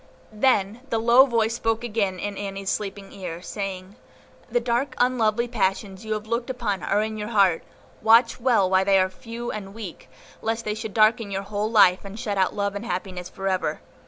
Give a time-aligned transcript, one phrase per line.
[0.33, 3.97] Then the low voice spoke again in Annie's sleeping ear, saying,
[4.49, 7.61] "The dark, unlovely passions you have looked upon are in your heart;
[8.01, 10.09] watch well while they are few and weak,
[10.41, 13.79] lest they should darken your whole life, and shut out love and happiness for ever.